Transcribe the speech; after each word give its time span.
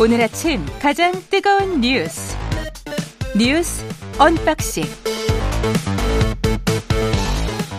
오늘 0.00 0.22
아침 0.22 0.60
가장 0.80 1.10
뜨거운 1.28 1.80
뉴스 1.80 2.36
뉴스 3.36 3.84
언박싱 4.16 4.84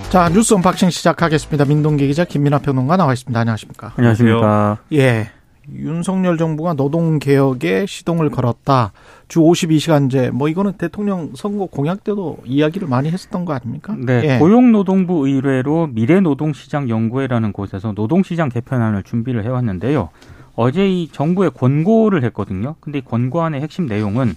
자 0.09 0.27
뉴스 0.27 0.53
unboxing 0.53 0.89
시작하겠습니다. 0.89 1.63
민동기 1.63 2.07
기자 2.07 2.25
김민아 2.25 2.59
평론가 2.59 2.97
나와 2.97 3.13
있습니다. 3.13 3.39
안녕하십니까? 3.39 3.93
안녕하십니까? 3.95 4.79
예. 4.91 5.29
윤석열 5.73 6.37
정부가 6.37 6.73
노동 6.73 7.19
개혁에 7.19 7.85
시동을 7.85 8.31
걸었다. 8.31 8.91
주 9.29 9.39
52시간제 9.39 10.31
뭐 10.31 10.49
이거는 10.49 10.73
대통령 10.73 11.31
선거 11.35 11.67
공약 11.67 12.03
때도 12.03 12.39
이야기를 12.43 12.89
많이 12.89 13.09
했었던 13.11 13.45
거 13.45 13.53
아닙니까? 13.53 13.95
네, 13.97 14.21
예. 14.25 14.39
고용노동부 14.39 15.25
의뢰로 15.25 15.87
미래노동시장 15.93 16.89
연구회라는 16.89 17.53
곳에서 17.53 17.93
노동시장 17.93 18.49
개편안을 18.49 19.03
준비를 19.03 19.45
해왔는데요. 19.45 20.09
어제 20.59 20.89
이 20.89 21.07
정부에 21.07 21.47
권고를 21.47 22.21
했거든요. 22.25 22.75
근데 22.81 22.97
이 22.97 23.01
권고안의 23.01 23.61
핵심 23.61 23.85
내용은 23.85 24.33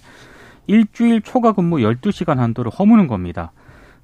일주일 0.69 1.21
초과 1.21 1.51
근무 1.51 1.79
12시간 1.79 2.37
한도를 2.37 2.71
허무는 2.71 3.09
겁니다. 3.09 3.51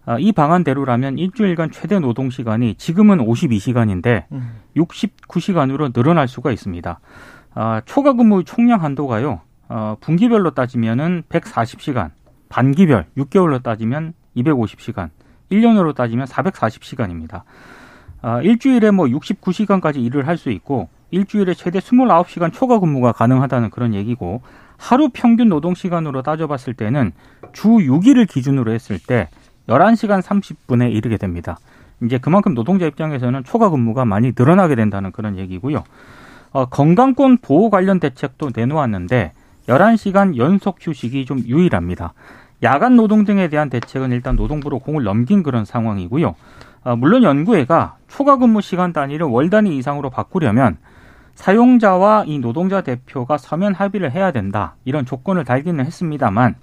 아, 0.04 0.18
이 0.18 0.32
방안대로라면 0.32 1.16
일주일간 1.16 1.70
최대 1.70 2.00
노동 2.00 2.28
시간이 2.30 2.74
지금은 2.74 3.18
52시간인데 3.18 4.24
음. 4.32 4.50
69시간으로 4.76 5.92
늘어날 5.92 6.26
수가 6.26 6.50
있습니다. 6.50 6.98
아, 7.54 7.82
초과 7.84 8.14
근무 8.14 8.42
총량 8.42 8.82
한도가요. 8.82 9.40
어, 9.68 9.96
분기별로 10.00 10.50
따지면은 10.50 11.22
140시간, 11.28 12.10
반기별 12.48 13.06
6개월로 13.16 13.62
따지면 13.62 14.14
250시간, 14.36 15.10
1년으로 15.52 15.94
따지면 15.94 16.26
440시간입니다. 16.26 17.42
아, 18.22 18.42
일주일에 18.42 18.90
뭐 18.90 19.06
69시간까지 19.06 20.04
일을 20.04 20.26
할 20.26 20.36
수 20.36 20.50
있고 20.50 20.88
일주일에 21.10 21.54
최대 21.54 21.78
29시간 21.78 22.52
초과 22.52 22.78
근무가 22.78 23.12
가능하다는 23.12 23.70
그런 23.70 23.94
얘기고 23.94 24.42
하루 24.76 25.08
평균 25.12 25.48
노동 25.48 25.74
시간으로 25.74 26.22
따져봤을 26.22 26.74
때는 26.74 27.12
주 27.52 27.68
6일을 27.68 28.28
기준으로 28.28 28.72
했을 28.72 28.98
때 28.98 29.28
11시간 29.68 30.22
30분에 30.22 30.92
이르게 30.92 31.16
됩니다. 31.16 31.58
이제 32.02 32.18
그만큼 32.18 32.54
노동자 32.54 32.86
입장에서는 32.86 33.44
초과 33.44 33.70
근무가 33.70 34.04
많이 34.04 34.32
늘어나게 34.36 34.76
된다는 34.76 35.10
그런 35.10 35.36
얘기고요. 35.36 35.82
어, 36.52 36.66
건강권 36.66 37.38
보호 37.38 37.70
관련 37.70 38.00
대책도 38.00 38.50
내놓았는데 38.54 39.32
11시간 39.68 40.36
연속 40.36 40.78
휴식이 40.80 41.26
좀 41.26 41.40
유일합니다. 41.40 42.14
야간 42.62 42.96
노동 42.96 43.24
등에 43.24 43.48
대한 43.48 43.68
대책은 43.68 44.12
일단 44.12 44.36
노동부로 44.36 44.78
공을 44.78 45.04
넘긴 45.04 45.42
그런 45.42 45.64
상황이고요. 45.64 46.34
어, 46.84 46.96
물론 46.96 47.22
연구회가 47.22 47.96
초과 48.08 48.36
근무 48.36 48.60
시간 48.62 48.92
단위를 48.92 49.26
월 49.26 49.50
단위 49.50 49.76
이상으로 49.76 50.10
바꾸려면 50.10 50.78
사용자와 51.38 52.24
이 52.26 52.40
노동자 52.40 52.80
대표가 52.80 53.38
서면 53.38 53.72
합의를 53.72 54.10
해야 54.10 54.32
된다. 54.32 54.74
이런 54.84 55.06
조건을 55.06 55.44
달기는 55.44 55.86
했습니다만 55.86 56.56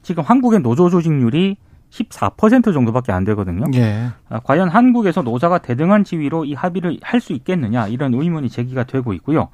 지금 0.00 0.22
한국의 0.24 0.60
노조 0.60 0.88
조직률이 0.88 1.58
14% 1.90 2.72
정도밖에 2.72 3.12
안 3.12 3.24
되거든요. 3.24 3.66
예. 3.74 4.08
아, 4.30 4.40
과연 4.40 4.70
한국에서 4.70 5.20
노사가 5.20 5.58
대등한 5.58 6.04
지위로 6.04 6.46
이 6.46 6.54
합의를 6.54 6.98
할 7.02 7.20
수 7.20 7.34
있겠느냐 7.34 7.86
이런 7.88 8.14
의문이 8.14 8.48
제기가 8.48 8.84
되고 8.84 9.12
있고요. 9.12 9.48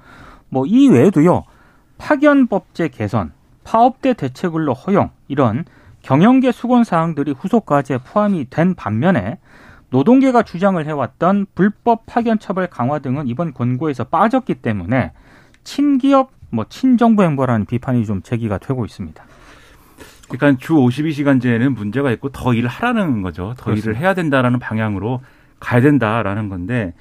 뭐 0.50 0.64
이 0.66 0.88
외에도요 0.88 1.42
파견법제 1.98 2.88
개선, 2.90 3.32
파업대 3.64 4.12
대체근로 4.14 4.72
허용 4.74 5.10
이런 5.27 5.64
경영계 6.02 6.52
수건 6.52 6.84
사항들이 6.84 7.34
후속 7.36 7.66
과제에 7.66 7.98
포함이 7.98 8.50
된 8.50 8.77
반면에 8.77 9.38
노동계가 9.91 10.42
주장을 10.42 10.84
해왔던 10.84 11.46
불법 11.55 12.06
파견 12.06 12.38
처벌 12.38 12.69
강화 12.69 12.98
등은 13.00 13.27
이번 13.27 13.52
권고에서 13.52 14.05
빠졌기 14.05 14.55
때문에 14.56 15.12
친기업 15.64 16.30
뭐 16.50 16.64
친정부 16.69 17.22
행보라는 17.22 17.67
비판이 17.67 18.06
좀 18.06 18.23
제기가 18.23 18.58
되고 18.58 18.84
있습니다. 18.84 19.23
그러니까 20.28 20.58
주 20.61 20.74
52시간제는 20.74 21.74
문제가 21.74 22.11
있고 22.12 22.30
더 22.30 22.55
일을 22.55 22.68
하라는 22.68 23.23
거죠. 23.23 23.55
더 23.56 23.64
그렇습니다. 23.64 23.90
일을 23.90 23.96
해야 24.01 24.14
된다라는 24.14 24.58
방향으로 24.61 25.20
가야 25.58 25.80
된다라는 25.80 26.48
건데 26.48 26.95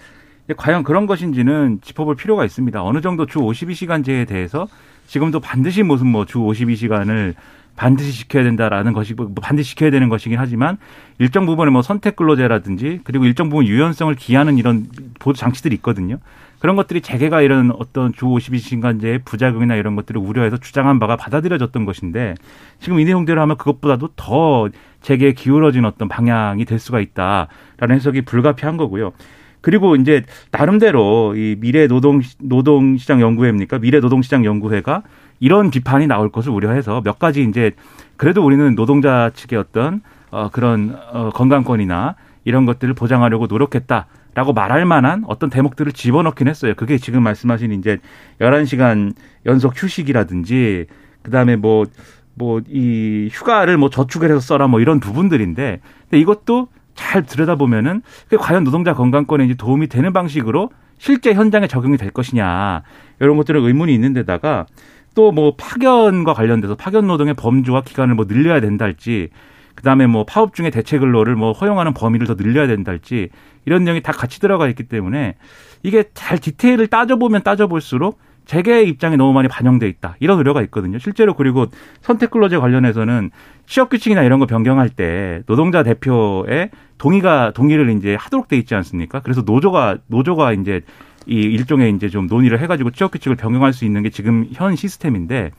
과연 0.58 0.84
그런 0.84 1.06
것인지는 1.06 1.80
짚어볼 1.82 2.16
필요가 2.16 2.44
있습니다. 2.44 2.84
어느 2.84 3.02
정도 3.02 3.28
주 3.28 3.40
52시간제에 3.40 4.28
대해서 4.28 4.68
지금도 5.06 5.40
반드시 5.40 5.84
무슨 5.84 6.08
뭐 6.08 6.26
주 6.26 6.40
52시간을 6.40 7.36
반드시 7.76 8.12
지켜야 8.12 8.44
된다라는 8.44 8.94
것이 8.94 9.14
뭐 9.14 9.32
반드시 9.42 9.72
지켜야 9.72 9.90
되는 9.90 10.10
것이긴 10.10 10.38
하지만 10.38 10.78
일정 11.18 11.46
부분의 11.46 11.72
뭐 11.72 11.82
선택 11.82 12.16
근로제라든지 12.16 13.02
그리고 13.04 13.26
일정 13.26 13.50
부분 13.50 13.66
유연성을 13.66 14.14
기하는 14.16 14.58
이런 14.58 14.88
보도 15.20 15.38
장치들이 15.38 15.76
있거든요. 15.76 16.18
그런 16.60 16.76
것들이 16.76 17.02
재계가 17.02 17.42
이런 17.42 17.72
어떤 17.72 18.12
주 18.12 18.26
52시간제의 18.26 19.24
부작용이나 19.24 19.76
이런 19.76 19.96
것들을 19.96 20.20
우려해서 20.20 20.58
주장한 20.58 21.00
바가 21.00 21.16
받아들여졌던 21.16 21.86
것인데 21.86 22.36
지금 22.80 23.00
이 23.00 23.06
내용대로 23.06 23.42
하면 23.42 23.58
그것보다도 23.58 24.10
더 24.18 24.68
재계에 25.02 25.32
기울어진 25.32 25.86
어떤 25.86 26.10
방향이 26.10 26.66
될 26.66 26.80
수가 26.80 27.00
있다라는 27.00 27.96
해석이 27.96 28.24
불가피한 28.24 28.76
거고요. 28.76 29.14
그리고 29.62 29.96
이제 29.96 30.24
나름대로 30.52 31.36
이 31.36 31.56
미래 31.60 31.88
노동 31.88 32.22
노동시장 32.40 33.22
연구회입니까? 33.22 33.80
미래 33.80 34.00
노동시장 34.00 34.46
연구회가 34.46 35.04
이런 35.40 35.72
비판이 35.72 36.08
나올 36.08 36.30
것을 36.32 36.52
우려해서 36.52 37.02
몇 37.02 37.20
가지 37.20 37.44
이제 37.44 37.72
그래도 38.18 38.46
우리는 38.46 38.76
노동자 38.76 39.32
측의 39.34 39.60
어떤 39.60 40.02
어 40.32 40.50
그런 40.50 40.96
어 41.12 41.30
건강권이나 41.34 42.16
이런 42.46 42.66
것들을 42.66 42.94
보장하려고 42.94 43.48
노력했다 43.48 44.08
라고 44.36 44.54
말할 44.54 44.86
만한 44.86 45.24
어떤 45.28 45.50
대목들을 45.50 45.92
집어넣긴 45.92 46.48
했어요. 46.48 46.74
그게 46.76 46.98
지금 46.98 47.24
말씀하신 47.24 47.72
이제 47.74 47.98
11시간 48.40 49.14
연속 49.46 49.74
휴식이라든지 49.82 50.86
그다음에 51.24 51.56
뭐 51.56 51.86
뭐 52.40 52.62
이 52.70 53.30
휴가를 53.32 53.78
뭐 53.78 53.90
저축을 53.90 54.30
해서 54.30 54.40
써라 54.40 54.68
뭐 54.68 54.80
이런 54.80 55.00
부분들인데 55.00 55.82
근데 56.10 56.20
이것도 56.20 56.70
잘 57.00 57.24
들여다보면은 57.24 58.02
그게 58.26 58.36
과연 58.36 58.66
노동자 58.66 58.94
건강권에 58.94 59.46
이제 59.46 59.54
도움이 59.54 59.88
되는 59.88 60.12
방식으로 60.12 60.70
실제 60.98 61.34
현장에 61.34 61.66
적용이 61.66 61.96
될 61.96 62.12
것이냐 62.12 62.84
이런 63.22 63.38
것들은 63.38 63.64
의문이 63.64 63.94
있는데다가 63.94 64.66
또 65.16 65.32
뭐 65.32 65.56
파견과 65.58 66.34
관련돼서 66.34 66.76
파견 66.76 67.08
노동의 67.08 67.36
범주와 67.36 67.82
기간을 67.82 68.16
뭐 68.16 68.26
늘려야 68.26 68.60
된다 68.60 68.84
할지 68.86 69.30
그다음에 69.76 70.08
뭐 70.08 70.26
파업 70.26 70.54
중에 70.54 70.70
대체 70.70 71.00
근로를 71.00 71.36
뭐 71.36 71.54
허용하는 71.54 71.94
범위를 71.94 72.28
더 72.28 72.36
늘려야 72.36 72.68
된다 72.68 72.92
할지 72.92 73.30
이런 73.66 73.86
내용이 73.86 74.02
다 74.02 74.12
같이 74.12 74.42
들어가 74.42 74.68
있기 74.68 74.84
때문에 74.84 75.36
이게 75.84 76.04
잘 76.14 76.38
디테일을 76.38 76.88
따져보면 76.88 77.44
따져볼수록 77.44 78.20
재계의 78.50 78.90
입장이 78.90 79.16
너무 79.16 79.32
많이 79.32 79.48
반영돼 79.48 79.88
있다. 79.88 80.16
이런 80.20 80.40
우려가 80.40 80.64
있거든요. 80.64 80.98
실제로 80.98 81.36
그리고 81.36 81.68
선택 82.02 82.32
근로제 82.32 82.58
관련해서는 82.58 83.30
취업 83.68 83.92
규칙이나 83.92 84.24
이런 84.24 84.40
거 84.40 84.48
변경할 84.48 84.90
때 84.90 85.44
노동자 85.46 85.84
대표의 85.84 86.72
동의가 86.98 87.52
동의를 87.52 87.92
이제 87.92 88.16
하도록 88.16 88.48
돼 88.48 88.58
있지 88.58 88.74
않습니까? 88.74 89.20
그래서 89.20 89.44
노조가 89.46 90.00
노조가 90.08 90.54
이제 90.54 90.82
이 91.28 91.36
일종의 91.36 91.94
이제 91.94 92.10
좀 92.10 92.26
논의를 92.26 92.60
해가지고 92.60 92.90
취업 92.90 93.12
규칙을 93.12 93.36
변경할 93.36 93.72
수 93.72 93.86
있는 93.86 94.02
게 94.02 94.10
지금 94.10 94.48
현 94.52 94.76
시스템인데 94.76 95.52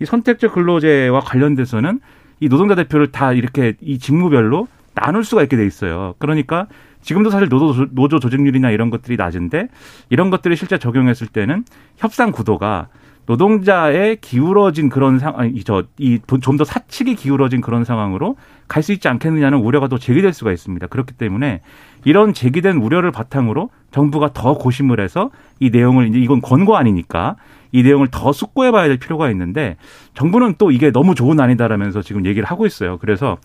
이 0.00 0.04
선택적 0.04 0.52
근로제와 0.52 1.20
관련돼서는 1.20 2.00
이 2.40 2.48
노동자 2.48 2.74
대표를 2.74 3.12
다 3.12 3.32
이렇게 3.32 3.74
이 3.80 4.00
직무별로 4.00 4.66
나눌 4.94 5.22
수가 5.22 5.44
있게 5.44 5.56
돼 5.56 5.64
있어요. 5.64 6.16
그러니까 6.18 6.66
지금도 7.02 7.30
사실 7.30 7.48
노조, 7.48 7.86
노조 7.90 8.18
조직률이나 8.18 8.70
이런 8.70 8.90
것들이 8.90 9.16
낮은데 9.16 9.68
이런 10.08 10.30
것들을 10.30 10.56
실제 10.56 10.78
적용했을 10.78 11.26
때는 11.26 11.64
협상 11.96 12.32
구도가 12.32 12.88
노동자의 13.26 14.16
기울어진 14.20 14.88
그런 14.88 15.20
상황, 15.20 15.54
저이좀 15.54 16.56
더 16.56 16.64
사측이 16.64 17.14
기울어진 17.14 17.60
그런 17.60 17.84
상황으로 17.84 18.36
갈 18.66 18.82
수 18.82 18.92
있지 18.92 19.06
않겠느냐는 19.06 19.58
우려가 19.58 19.86
또 19.86 19.96
제기될 19.98 20.32
수가 20.32 20.50
있습니다. 20.50 20.88
그렇기 20.88 21.12
때문에 21.14 21.60
이런 22.04 22.34
제기된 22.34 22.78
우려를 22.78 23.12
바탕으로 23.12 23.70
정부가 23.92 24.32
더 24.32 24.54
고심을 24.54 24.98
해서 25.00 25.30
이 25.60 25.70
내용을 25.70 26.08
이제 26.08 26.18
이건 26.18 26.40
권고 26.40 26.76
아니니까 26.76 27.36
이 27.70 27.84
내용을 27.84 28.08
더 28.10 28.32
숙고해 28.32 28.72
봐야 28.72 28.88
될 28.88 28.98
필요가 28.98 29.30
있는데 29.30 29.76
정부는 30.14 30.54
또 30.58 30.72
이게 30.72 30.90
너무 30.90 31.14
좋은 31.14 31.38
아니다라면서 31.38 32.02
지금 32.02 32.26
얘기를 32.26 32.44
하고 32.48 32.66
있어요. 32.66 32.98
그래서 32.98 33.38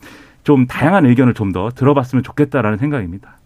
좀 0.44 0.66
다양한 0.66 1.06
의견을 1.06 1.34
좀 1.36 1.52
더 1.52 1.70
들어봤으면 1.70 2.24
좋겠다라는 2.24 2.78
생각입니다. 2.80 3.38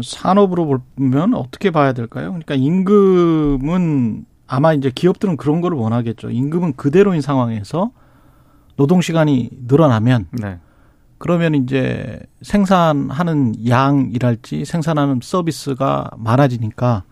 산업으로 0.00 0.82
보면 0.96 1.34
어떻게 1.34 1.70
봐야 1.70 1.92
될까요? 1.92 2.28
그러니까 2.28 2.54
임금은 2.54 4.24
아마 4.46 4.72
이제 4.72 4.90
기업들은 4.94 5.36
그런 5.36 5.60
거를 5.60 5.76
원하겠죠. 5.76 6.30
임금은 6.30 6.74
그대로인 6.76 7.20
상황에서 7.20 7.90
노동 8.76 9.00
시간이 9.00 9.50
늘어나면 9.66 10.28
네. 10.32 10.58
그러면 11.18 11.54
이제 11.54 12.18
생산하는 12.42 13.66
양이랄지 13.68 14.64
생산하는 14.64 15.20
서비스가 15.22 16.10
많아지니까 16.16 17.04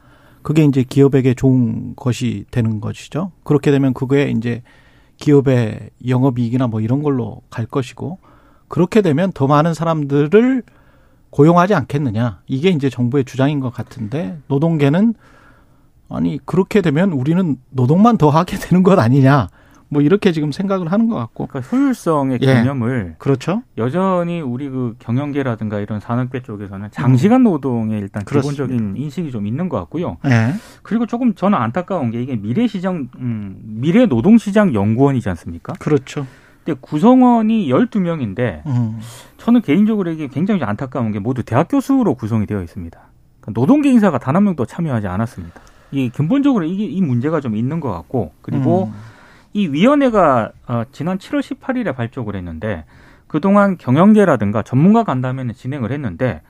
그게 0.43 0.65
이제 0.65 0.83
기업에게 0.83 1.35
좋은 1.35 1.95
것이 1.97 2.45
되는 2.51 2.81
것이죠. 2.81 3.33
그렇게 3.45 3.71
되면 3.71 3.95
그거에 3.95 4.31
이제 4.31 4.63
기업의 5.19 5.91
영업이익이나 6.07 6.67
뭐 6.67 6.81
이런 6.81 7.03
걸로 7.03 7.43
갈 7.51 7.67
것이고 7.67 8.19
그렇게 8.69 9.03
되면 9.03 9.33
더 9.33 9.47
많은 9.47 9.75
사람들을 9.75 10.63
고용하지 11.31 11.75
않겠느냐. 11.75 12.41
이게 12.47 12.71
이제 12.71 12.91
정부의 12.91 13.25
주장인 13.25 13.61
것 13.61 13.73
같은데 13.73 14.39
노동계는 14.49 15.15
아니 16.09 16.39
그렇게 16.45 16.81
되면 16.83 17.13
우리는 17.13 17.57
노동만 17.71 18.19
더 18.19 18.31
하게 18.31 18.57
되는 18.59 18.83
것 18.83 18.99
아니냐. 18.99 19.49
뭐 19.93 20.03
이렇게 20.03 20.31
지금 20.31 20.53
생각을 20.53 20.93
하는 20.93 21.09
것 21.09 21.17
같고. 21.17 21.47
그러니까 21.47 21.69
효율성의 21.77 22.39
예. 22.43 22.47
개념을 22.47 23.17
그렇죠. 23.19 23.63
여전히 23.77 24.41
우리 24.41 24.69
그 24.71 24.95
경영계라든가 25.01 25.81
이런 25.81 25.99
산업계 25.99 26.43
쪽에서는 26.43 26.91
장시간 26.93 27.43
노동에 27.43 27.99
일단 27.99 28.23
음. 28.23 28.25
그렇습니다. 28.25 28.67
기본적인 28.67 29.03
인식이 29.03 29.33
좀 29.33 29.49
있는 29.49 29.69
것 29.69 29.79
같고요. 29.79 30.19
예. 30.27 30.55
그리고 30.85 31.07
조금 31.07 31.35
저는 31.35 31.59
안타까운 31.59 32.13
게 32.13 32.23
이게 32.23 32.37
미래시장 32.37 33.09
음, 33.17 33.57
미래 33.63 34.07
노동시장 34.07 34.75
연구원이지 34.75 35.29
않습니까? 35.29 35.73
그렇죠. 35.81 36.25
근데 36.65 36.79
구성원이 36.81 37.69
12명인데 37.69 38.67
음. 38.67 38.99
저는 39.39 39.63
개인적으로 39.63 40.11
이게 40.11 40.29
굉장히 40.29 40.63
안타까운 40.63 41.13
게 41.13 41.19
모두 41.19 41.43
대학 41.43 41.69
교수로 41.69 42.15
구성이 42.15 42.47
되어 42.47 42.63
있습니다. 42.63 42.99
그러니까 43.41 43.61
노동계 43.61 43.91
인사가 43.91 44.19
단 44.19 44.37
한 44.37 44.45
명도 44.45 44.67
참여하지 44.67 45.07
않았습니다. 45.07 45.61
이 45.93 46.11
근본적으로 46.11 46.65
이게 46.65 46.85
이 46.85 47.01
문제가 47.01 47.41
좀 47.41 47.57
있는 47.57 47.81
것 47.81 47.91
같고 47.91 48.33
그리고 48.43 48.85
음. 48.85 49.01
이 49.53 49.67
위원회가 49.67 50.53
어, 50.69 50.83
지난 50.93 51.19
7월 51.19 51.41
18일에 51.41 51.97
발족을 51.97 52.37
했는데 52.37 52.85
그동안 53.27 53.77
경영계라든가 53.77 54.63
전문가 54.63 55.03
간담회는 55.05 55.55
진행을 55.55 55.91
했는데 55.93 56.43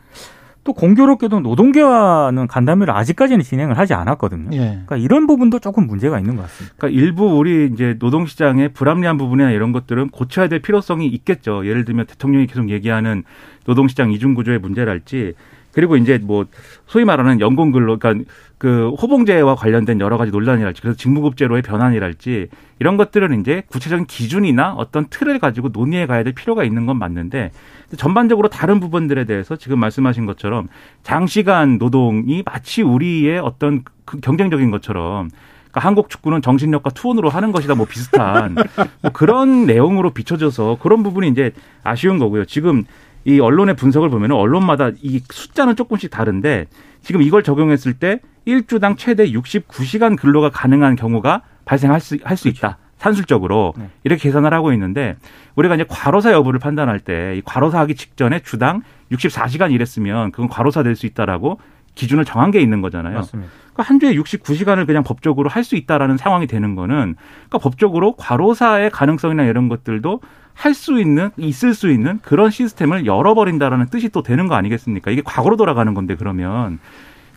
또 0.62 0.72
공교롭게도 0.74 1.40
노동계와는 1.40 2.46
간담회를 2.46 2.94
아직까지는 2.94 3.42
진행을 3.42 3.78
하지 3.78 3.94
않았거든요. 3.94 4.50
예. 4.52 4.58
그러니까 4.58 4.96
이런 4.96 5.26
부분도 5.26 5.58
조금 5.58 5.86
문제가 5.86 6.18
있는 6.18 6.36
것 6.36 6.42
같습니다. 6.42 6.74
그러니까 6.76 7.00
일부 7.00 7.38
우리 7.38 7.70
이제 7.72 7.96
노동시장의 7.98 8.74
불합리한 8.74 9.16
부분이나 9.16 9.50
이런 9.52 9.72
것들은 9.72 10.10
고쳐야 10.10 10.48
될 10.48 10.60
필요성이 10.60 11.06
있겠죠. 11.08 11.66
예를 11.66 11.84
들면 11.84 12.06
대통령이 12.06 12.46
계속 12.46 12.68
얘기하는 12.68 13.24
노동시장 13.64 14.12
이중구조의 14.12 14.58
문제랄지 14.58 15.34
그리고 15.72 15.96
이제 15.96 16.18
뭐 16.22 16.46
소위 16.86 17.04
말하는 17.04 17.40
연공근로 17.40 17.98
그러니까 17.98 18.24
그 18.58 18.90
호봉제와 18.90 19.54
관련된 19.54 20.00
여러 20.00 20.18
가지 20.18 20.30
논란이랄지 20.30 20.82
그래서 20.82 20.96
직무급제로의 20.96 21.62
변환이랄지 21.62 22.48
이런 22.78 22.96
것들은 22.96 23.40
이제 23.40 23.62
구체적인 23.68 24.06
기준이나 24.06 24.74
어떤 24.74 25.06
틀을 25.08 25.38
가지고 25.38 25.68
논의해 25.72 26.06
가야 26.06 26.22
될 26.22 26.34
필요가 26.34 26.64
있는 26.64 26.86
건 26.86 26.98
맞는데 26.98 27.52
전반적으로 27.96 28.48
다른 28.48 28.80
부분들에 28.80 29.24
대해서 29.24 29.56
지금 29.56 29.78
말씀하신 29.78 30.26
것처럼 30.26 30.68
장시간 31.02 31.78
노동이 31.78 32.42
마치 32.44 32.82
우리의 32.82 33.38
어떤 33.38 33.84
그 34.04 34.20
경쟁적인 34.20 34.70
것처럼 34.70 35.30
그러니까 35.70 35.86
한국 35.86 36.10
축구는 36.10 36.42
정신력과 36.42 36.90
투혼으로 36.90 37.28
하는 37.28 37.52
것이다 37.52 37.74
뭐 37.76 37.86
비슷한 37.86 38.56
뭐 39.02 39.12
그런 39.12 39.66
내용으로 39.66 40.10
비춰져서 40.10 40.78
그런 40.82 41.02
부분이 41.02 41.28
이제 41.28 41.52
아쉬운 41.82 42.18
거고요. 42.18 42.44
지금 42.44 42.84
이 43.24 43.38
언론의 43.40 43.76
분석을 43.76 44.08
보면은 44.08 44.36
언론마다 44.36 44.90
이 45.02 45.20
숫자는 45.28 45.76
조금씩 45.76 46.10
다른데 46.10 46.66
지금 47.02 47.22
이걸 47.22 47.42
적용했을 47.42 47.94
때 47.94 48.20
일주당 48.44 48.96
최대 48.96 49.30
69시간 49.30 50.16
근로가 50.16 50.50
가능한 50.50 50.96
경우가 50.96 51.42
발생할 51.64 52.00
수, 52.00 52.16
할수 52.24 52.48
있다. 52.48 52.78
산술적으로 52.98 53.72
네. 53.78 53.88
이렇게 54.04 54.22
계산을 54.24 54.52
하고 54.52 54.72
있는데 54.74 55.16
우리가 55.56 55.74
이제 55.74 55.84
과로사 55.88 56.32
여부를 56.32 56.58
판단할 56.60 57.00
때 57.00 57.34
이 57.36 57.42
과로사 57.44 57.78
하기 57.80 57.94
직전에 57.94 58.40
주당 58.40 58.82
64시간 59.12 59.72
일했으면 59.72 60.32
그건 60.32 60.48
과로사 60.48 60.82
될 60.82 60.96
수 60.96 61.06
있다라고 61.06 61.58
기준을 61.94 62.24
정한 62.24 62.50
게 62.50 62.60
있는 62.60 62.82
거잖아요. 62.82 63.16
맞습니다. 63.16 63.50
그러니까 63.72 63.82
한 63.82 64.00
주에 64.00 64.14
69시간을 64.14 64.86
그냥 64.86 65.02
법적으로 65.02 65.48
할 65.48 65.64
수 65.64 65.76
있다라는 65.76 66.16
상황이 66.18 66.46
되는 66.46 66.74
거는 66.74 67.16
그러니까 67.48 67.58
법적으로 67.58 68.16
과로사의 68.16 68.90
가능성이나 68.90 69.44
이런 69.44 69.68
것들도 69.68 70.20
할 70.60 70.74
수 70.74 71.00
있는 71.00 71.30
있을 71.38 71.72
수 71.72 71.90
있는 71.90 72.18
그런 72.22 72.50
시스템을 72.50 73.06
열어버린다라는 73.06 73.86
뜻이 73.86 74.10
또 74.10 74.22
되는 74.22 74.46
거 74.46 74.54
아니겠습니까? 74.56 75.10
이게 75.10 75.22
과거로 75.24 75.56
돌아가는 75.56 75.94
건데 75.94 76.16
그러면 76.16 76.78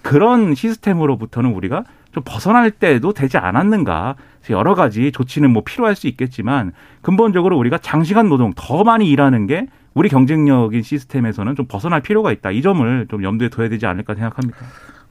그런 0.02 0.54
시스템으로부터는 0.54 1.54
우리가 1.54 1.86
좀 2.12 2.24
벗어날 2.26 2.70
때도 2.70 3.14
되지 3.14 3.38
않았는가? 3.38 4.16
여러 4.50 4.76
가지 4.76 5.14
조치는 5.14 5.52
뭐 5.52 5.64
필요할 5.64 5.96
수 5.96 6.08
있겠지만 6.08 6.74
근본적으로 7.02 7.58
우리가 7.58 7.78
장시간 7.78 8.28
노동 8.28 8.52
더 8.58 8.84
많이 8.84 9.10
일하는 9.10 9.48
게 9.48 9.68
우리 9.94 10.10
경쟁력인 10.10 10.82
시스템에서는 10.82 11.56
좀 11.56 11.66
벗어날 11.66 12.02
필요가 12.02 12.34
있다. 12.34 12.52
이 12.52 12.62
점을 12.62 13.08
좀 13.10 13.24
염두에 13.24 13.48
둬야 13.48 13.70
되지 13.70 13.86
않을까 13.86 14.16
생각합니다. 14.16 14.58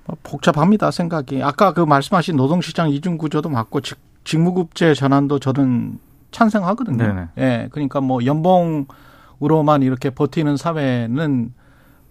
뭐 0.04 0.18
복잡합니다 0.22 0.90
생각이. 0.90 1.42
아까 1.42 1.72
그 1.72 1.80
말씀하신 1.80 2.36
노동시장 2.36 2.90
이중 2.90 3.16
구조도 3.16 3.48
맞고 3.48 3.80
직, 3.80 3.98
직무급제 4.24 4.92
전환도 4.92 5.38
저는 5.38 5.98
찬성하거든요. 6.32 6.96
네네. 6.96 7.28
예, 7.38 7.68
그러니까 7.70 8.00
뭐 8.00 8.24
연봉으로만 8.24 9.82
이렇게 9.82 10.10
버티는 10.10 10.56
사회는 10.56 11.52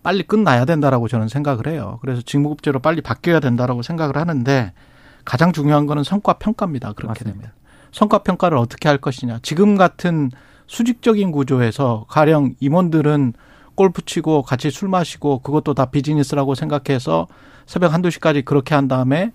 빨리 0.04 0.24
끝나야 0.24 0.66
된다라고 0.66 1.08
저는 1.08 1.28
생각을 1.28 1.68
해요. 1.68 2.00
그래서 2.02 2.22
직무급제로 2.22 2.80
빨리 2.80 3.02
바뀌어야 3.02 3.40
된다라고 3.40 3.82
생각을 3.82 4.18
하는데 4.18 4.74
가장 5.26 5.52
중요한 5.52 5.86
거는 5.86 6.04
성과 6.04 6.34
평가입니다. 6.34 6.94
그렇게 6.94 7.08
맞습니다. 7.10 7.40
되면 7.40 7.52
성과 7.92 8.20
평가를 8.20 8.58
어떻게 8.58 8.90
할 8.90 8.98
것이냐. 8.98 9.40
지금 9.42 9.78
같은 9.78 10.32
수직적인 10.68 11.32
구조에서 11.32 12.06
가령 12.08 12.56
임원들은 12.60 13.34
골프 13.76 14.02
치고 14.04 14.44
같이 14.44 14.72
술 14.72 14.90
마시고 14.90 15.40
그것도 15.40 15.74
다 15.74 15.86
비즈니스라고 15.86 16.56
생각해서 16.56 17.28
새벽 17.66 17.94
한두 17.94 18.10
시까지 18.10 18.42
그렇게 18.44 18.76
한 18.76 18.88
다음에 18.88 19.32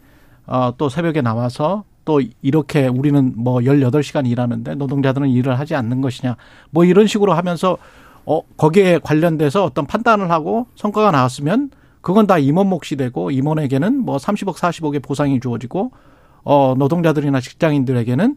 어, 0.46 0.72
또 0.76 0.88
새벽에 0.88 1.20
나와서 1.20 1.84
또 2.06 2.22
이렇게 2.40 2.86
우리는 2.86 3.34
뭐 3.36 3.58
18시간 3.58 4.26
일하는데 4.26 4.76
노동자들은 4.76 5.28
일을 5.28 5.58
하지 5.58 5.74
않는 5.74 6.00
것이냐. 6.00 6.36
뭐 6.70 6.86
이런 6.86 7.06
식으로 7.06 7.34
하면서 7.34 7.76
어, 8.24 8.40
거기에 8.56 8.98
관련돼서 9.02 9.64
어떤 9.64 9.86
판단을 9.86 10.30
하고 10.30 10.68
성과가 10.76 11.10
나왔으면 11.10 11.70
그건 12.00 12.26
다 12.26 12.38
임원 12.38 12.68
몫이 12.68 12.96
되고 12.96 13.30
임원에게는 13.30 13.98
뭐 13.98 14.16
30억, 14.16 14.54
40억의 14.54 15.02
보상이 15.02 15.40
주어지고 15.40 15.90
어, 16.44 16.74
노동자들이나 16.78 17.40
직장인들에게는 17.40 18.36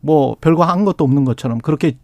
뭐 0.00 0.36
별거 0.40 0.64
한 0.64 0.84
것도 0.84 1.02
없는 1.02 1.24
것처럼 1.24 1.58
그렇게 1.58 1.98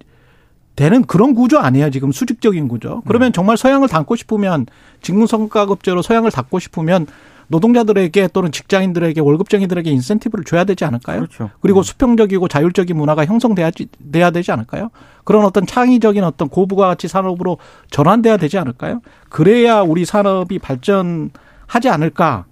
되는 0.75 1.05
그런 1.05 1.35
구조 1.35 1.61
아니에요. 1.61 1.91
지금 1.91 2.11
수직적인 2.11 2.67
구조. 2.67 3.03
그러면 3.07 3.33
정말 3.33 3.57
서양을 3.57 3.87
담고 3.87 4.17
싶으면 4.17 4.67
직무성과급제로 5.01 6.03
서양을 6.03 6.33
담고 6.33 6.59
싶으면 6.59 7.07
노동자들에게 7.49 8.29
또는 8.29 8.53
직장인들에게 8.53 9.21
월급쟁이들에게 9.21 9.91
인센티브를 9.91 10.45
줘야 10.45 10.65
되지 10.65 10.85
않을까요? 10.85 11.21
그렇죠. 11.21 11.51
그리고 11.61 11.83
수평적이고 11.83 12.49
자율적인 12.49 12.97
문화가 12.97 13.25
형성돼야 13.25 13.71
돼야 14.13 14.31
되지 14.31 14.53
않을까요? 14.53 14.91
그런 15.25 15.45
어떤 15.45 15.67
창의적인 15.67 16.25
어떤 16.25 16.49
고부가 16.49 16.89
가치 16.89 17.09
산업으로 17.09 17.59
전환돼야 17.91 18.37
되지 18.37 18.59
않을까요? 18.59 19.01
그래야 19.29 19.81
우리 19.81 20.05
산업이 20.05 20.59
발전하지 20.59 21.89
않을까? 21.91 22.47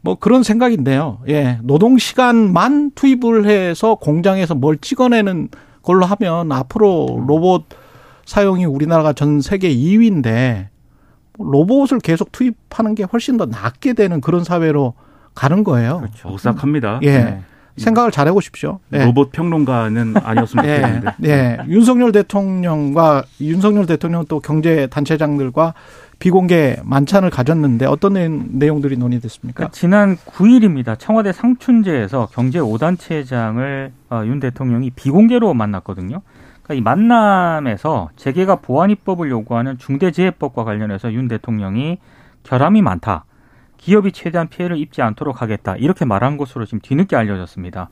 뭐 0.00 0.16
그런 0.16 0.42
생각인데요. 0.42 1.20
예. 1.28 1.58
노동 1.62 1.96
시간만 1.96 2.92
투입을 2.94 3.46
해서 3.46 3.94
공장에서 3.94 4.54
뭘 4.54 4.76
찍어내는 4.76 5.48
걸로 5.82 6.04
하면 6.04 6.52
앞으로 6.52 7.24
로봇 7.26 7.64
사용이 8.26 8.64
우리나라가 8.64 9.12
전 9.12 9.40
세계 9.40 9.74
2위인데 9.74 10.68
로봇을 11.38 11.98
계속 12.00 12.32
투입하는 12.32 12.94
게 12.94 13.04
훨씬 13.04 13.36
더 13.36 13.46
낫게 13.46 13.92
되는 13.94 14.20
그런 14.20 14.44
사회로 14.44 14.94
가는 15.34 15.64
거예요. 15.64 15.98
그렇죠. 16.00 16.28
오싹합니다. 16.28 17.00
예. 17.02 17.18
네. 17.18 17.40
생각을 17.76 18.12
잘 18.12 18.28
해보십시오. 18.28 18.78
예. 18.92 19.04
로봇 19.04 19.32
평론가는 19.32 20.14
아니었으면 20.16 20.64
예, 20.68 20.76
좋겠는데. 20.80 21.10
예. 21.24 21.58
윤석열 21.68 22.12
대통령과 22.12 23.24
윤석열 23.40 23.86
대통령 23.86 24.24
또 24.28 24.38
경제 24.38 24.86
단체장들과 24.86 25.74
비공개 26.20 26.76
만찬을 26.84 27.30
가졌는데 27.30 27.86
어떤 27.86 28.12
내- 28.12 28.28
내용들이 28.28 28.96
논의됐습니까? 28.96 29.56
그러니까 29.56 29.72
지난 29.74 30.16
9일입니다. 30.18 30.96
청와대 31.00 31.32
상춘제에서 31.32 32.28
경제 32.32 32.60
5단체장을 32.60 33.90
어, 34.10 34.22
윤 34.24 34.38
대통령이 34.38 34.90
비공개로 34.90 35.52
만났거든요. 35.54 36.22
그러니까 36.64 36.74
이 36.74 36.80
만남에서 36.80 38.08
재계가 38.16 38.56
보안 38.56 38.90
입법을 38.90 39.30
요구하는 39.30 39.78
중대재해법과 39.78 40.64
관련해서 40.64 41.12
윤 41.12 41.28
대통령이 41.28 41.98
결함이 42.42 42.82
많다. 42.82 43.26
기업이 43.76 44.12
최대한 44.12 44.48
피해를 44.48 44.78
입지 44.78 45.02
않도록 45.02 45.42
하겠다. 45.42 45.76
이렇게 45.76 46.06
말한 46.06 46.38
것으로 46.38 46.64
지금 46.64 46.80
뒤늦게 46.80 47.16
알려졌습니다. 47.16 47.90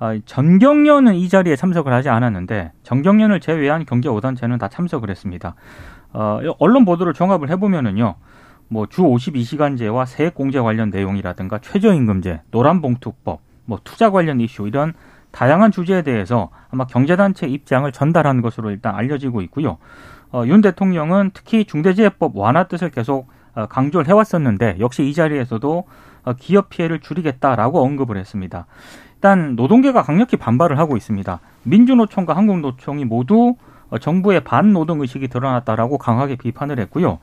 아, 0.00 0.18
전경련은 0.24 1.14
이 1.14 1.28
자리에 1.28 1.54
참석을 1.56 1.92
하지 1.92 2.08
않았는데 2.08 2.72
정경련을 2.82 3.40
제외한 3.40 3.84
경제 3.84 4.08
5단체는 4.08 4.58
다 4.58 4.68
참석을 4.68 5.10
했습니다. 5.10 5.54
어, 6.12 6.40
언론 6.58 6.84
보도를 6.84 7.14
종합을 7.14 7.50
해보면은요. 7.50 8.16
뭐 8.68 8.86
주 8.86 9.02
52시간제와 9.02 10.06
세액공제 10.06 10.60
관련 10.60 10.90
내용이라든가 10.90 11.58
최저임금제, 11.58 12.42
노란봉투법, 12.50 13.40
뭐 13.64 13.78
투자 13.84 14.10
관련 14.10 14.40
이슈 14.40 14.66
이런 14.66 14.92
다양한 15.30 15.70
주제에 15.70 16.02
대해서 16.02 16.50
아마 16.70 16.86
경제단체 16.86 17.46
입장을 17.46 17.90
전달한 17.92 18.40
것으로 18.40 18.70
일단 18.70 18.94
알려지고 18.94 19.42
있고요. 19.42 19.78
어, 20.32 20.44
윤 20.46 20.60
대통령은 20.60 21.30
특히 21.32 21.64
중대재해법 21.64 22.36
완화 22.36 22.64
뜻을 22.64 22.90
계속 22.90 23.28
어, 23.54 23.66
강조를 23.66 24.08
해왔었는데 24.08 24.76
역시 24.80 25.08
이 25.08 25.14
자리에서도 25.14 25.84
어, 26.24 26.32
기업 26.34 26.68
피해를 26.68 27.00
줄이겠다라고 27.00 27.82
언급을 27.82 28.16
했습니다. 28.16 28.66
일단 29.14 29.56
노동계가 29.56 30.02
강력히 30.02 30.36
반발을 30.36 30.78
하고 30.78 30.96
있습니다. 30.96 31.40
민주노총과 31.64 32.36
한국노총이 32.36 33.04
모두 33.04 33.56
어, 33.90 33.98
정부의 33.98 34.44
반노동 34.44 35.00
의식이 35.00 35.28
드러났다라고 35.28 35.98
강하게 35.98 36.36
비판을 36.36 36.78
했고요. 36.80 37.18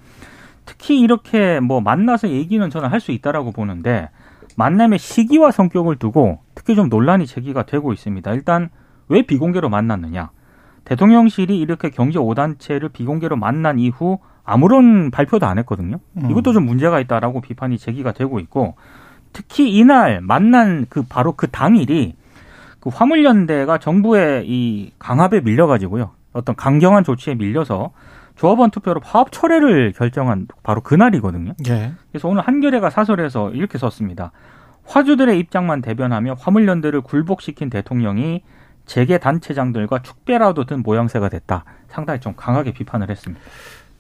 특히 0.66 1.00
이렇게 1.00 1.60
뭐 1.60 1.82
만나서 1.82 2.30
얘기는 2.30 2.68
저는 2.70 2.90
할 2.90 3.00
수 3.00 3.12
있다라고 3.12 3.52
보는데 3.52 4.10
만남의 4.58 5.00
시기와 5.00 5.52
성격을 5.52 5.98
두고 5.98 6.40
특히 6.56 6.76
좀 6.76 6.90
논란이 6.90 7.28
제기가 7.28 7.64
되고 7.64 7.94
있습니다. 7.94 8.32
일단 8.34 8.70
왜 9.08 9.22
비공개로 9.22 9.70
만났느냐? 9.70 10.32
대통령실이 10.86 11.60
이렇게 11.60 11.90
경제 11.90 12.20
5단체를 12.20 12.92
비공개로 12.94 13.36
만난 13.36 13.80
이후 13.80 14.20
아무런 14.44 15.12
발표도 15.12 15.46
안 15.46 15.58
했거든요. 15.60 16.00
음. 16.14 16.32
이것도 16.32 16.54
좀 16.54 16.66
문제가 16.66 17.00
있다라고 17.00 17.42
비판이 17.42 17.78
제기가 17.78 18.12
되고 18.14 18.40
있고 18.40 18.76
특히 19.34 19.76
이날 19.76 20.22
만난 20.22 20.86
그 20.90 21.04
바로 21.04 21.34
그 21.34 21.48
당일이 21.48 22.16
그 22.80 22.90
화물연대가 22.94 23.80
정부의 23.80 24.48
이 24.48 24.92
강압에 25.00 25.42
밀려가지고요. 25.42 26.12
어떤 26.34 26.56
강경한 26.56 27.04
조치에 27.04 27.36
밀려서 27.36 27.92
조합원 28.36 28.72
투표로 28.72 29.00
파업 29.00 29.32
철회를 29.32 29.94
결정한 29.94 30.48
바로 30.64 30.82
그날이거든요. 30.82 31.54
예. 31.68 31.94
그래서 32.12 32.28
오늘 32.28 32.42
한겨레가 32.42 32.90
사설에서 32.90 33.52
이렇게 33.52 33.78
썼습니다. 33.78 34.32
화주들의 34.86 35.40
입장만 35.40 35.82
대변하며 35.82 36.36
화물연대를 36.40 37.02
굴복시킨 37.02 37.70
대통령이 37.70 38.44
재계 38.86 39.18
단체장들과 39.18 40.02
축배라도 40.04 40.66
든 40.66 40.84
모양새가 40.84 41.30
됐다. 41.30 41.64
상당히 41.88 42.20
좀 42.20 42.34
강하게 42.36 42.72
비판을 42.72 43.10
했습니다. 43.10 43.44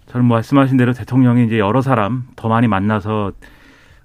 저는 0.07 0.25
뭐 0.25 0.37
말씀하신 0.37 0.77
대로 0.77 0.93
대통령이 0.93 1.45
이제 1.45 1.57
여러 1.57 1.81
사람 1.81 2.27
더 2.35 2.49
많이 2.49 2.67
만나서 2.67 3.31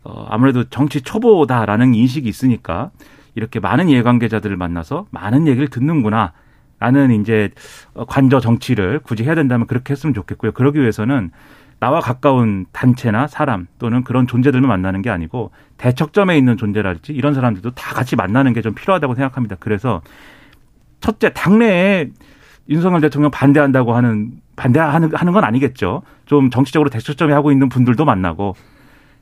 어, 0.02 0.26
아무래도 0.30 0.64
정치 0.64 1.02
초보다라는 1.02 1.94
인식이 1.94 2.26
있으니까 2.28 2.90
이렇게 3.34 3.60
많은 3.60 3.88
이해관계자들을 3.88 4.56
만나서 4.56 5.06
많은 5.10 5.46
얘기를 5.46 5.68
듣는구나. 5.68 6.32
라는 6.80 7.12
이제 7.12 7.50
관저 8.08 8.40
정치를 8.40 9.00
굳이 9.00 9.22
해야 9.22 9.34
된다면 9.34 9.66
그렇게 9.66 9.92
했으면 9.92 10.14
좋겠고요. 10.14 10.52
그러기 10.52 10.80
위해서는 10.80 11.30
나와 11.78 12.00
가까운 12.00 12.66
단체나 12.72 13.26
사람 13.26 13.66
또는 13.78 14.02
그런 14.04 14.26
존재들만 14.26 14.68
만나는 14.68 15.00
게 15.02 15.08
아니고 15.10 15.50
대척점에 15.78 16.36
있는 16.36 16.56
존재랄지 16.56 17.12
이런 17.12 17.32
사람들도 17.34 17.70
다 17.70 17.94
같이 17.94 18.16
만나는 18.16 18.52
게 18.52 18.60
좀 18.60 18.74
필요하다고 18.74 19.14
생각합니다. 19.14 19.56
그래서 19.60 20.02
첫째 21.00 21.32
당내에 21.32 22.10
윤석열 22.68 23.00
대통령 23.00 23.30
반대한다고 23.30 23.94
하는 23.94 24.32
반대하는 24.56 25.14
하는 25.14 25.32
건 25.32 25.44
아니겠죠. 25.44 26.02
좀 26.26 26.50
정치적으로 26.50 26.90
대척점에 26.90 27.32
하고 27.32 27.50
있는 27.50 27.68
분들도 27.68 28.04
만나고 28.04 28.54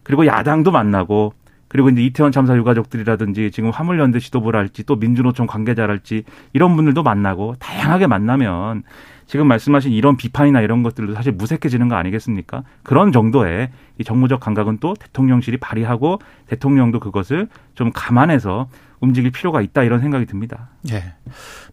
그리고 0.03 0.27
야당도 0.27 0.71
만나고 0.73 1.33
그리고 1.69 1.91
이제 1.91 2.03
이태원 2.03 2.33
참사 2.33 2.57
유가족들이라든지 2.57 3.51
지금 3.51 3.71
화물연대 3.71 4.19
지도부랄지 4.19 4.85
또 4.85 4.97
민주노총 4.97 5.47
관계자랄지 5.47 6.25
이런 6.53 6.77
분들도 6.77 7.03
만나고 7.03 7.57
다양하게 7.59 8.07
만나면 8.07 8.83
지금 9.27 9.47
말씀하신 9.47 9.93
이런 9.93 10.17
비판이나 10.17 10.63
이런 10.63 10.83
것들도 10.83 11.13
사실 11.15 11.33
무색해지는 11.33 11.89
거 11.89 11.97
아니겠습니까? 11.97 12.65
그런 12.83 13.13
정도의 13.13 13.71
이 13.99 14.05
정무적 14.05 14.41
감각은 14.41 14.79
또 14.81 14.95
대통령실이 14.95 15.59
발휘하고 15.59 16.19
대통령도 16.47 16.99
그것을 16.99 17.49
좀 17.75 17.91
감안해서 17.93 18.69
움직일 19.01 19.31
필요가 19.31 19.61
있다 19.61 19.83
이런 19.83 20.01
생각이 20.01 20.27
듭니다. 20.27 20.71
예. 20.91 21.05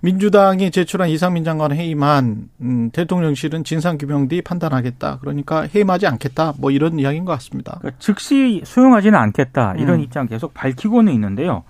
민주당이 0.01 0.71
제출한 0.71 1.09
이상민 1.09 1.43
장관 1.43 1.71
회의만 1.71 2.49
음, 2.61 2.89
대통령실은 2.91 3.63
진상규명 3.63 4.27
뒤 4.27 4.41
판단하겠다. 4.41 5.19
그러니까 5.19 5.67
해임하지 5.73 6.07
않겠다. 6.07 6.53
뭐 6.59 6.71
이런 6.71 6.99
이야기인 6.99 7.25
것 7.25 7.31
같습니다. 7.33 7.77
그러니까 7.79 7.99
즉시 7.99 8.61
수용하지는 8.63 9.17
않겠다 9.17 9.75
이런 9.77 9.95
음. 9.95 10.01
입장 10.01 10.27
계속 10.27 10.53
밝히고는 10.53 11.11
있는데요. 11.13 11.63